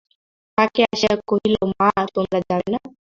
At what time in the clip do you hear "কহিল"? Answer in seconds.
1.29-1.55